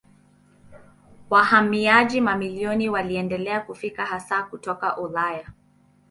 Wahamiaji 1.29 2.21
mamilioni 2.21 2.89
waliendelea 2.89 3.59
kufika 3.59 4.05
hasa 4.05 4.43
kutoka 4.43 4.97
Ulaya. 4.97 5.49